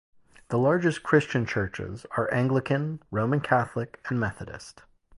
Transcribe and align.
The 0.49 0.57
largest 0.57 1.03
Christian 1.03 1.45
churches 1.45 2.07
are 2.17 2.27
Anglican, 2.33 3.03
Roman 3.11 3.39
Catholic, 3.39 3.99
and 4.09 4.19
Methodist. 4.19 4.81